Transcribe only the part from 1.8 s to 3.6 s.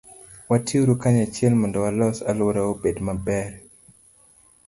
walos alworawa obed maber.